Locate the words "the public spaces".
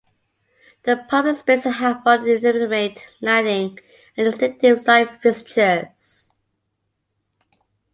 0.81-1.75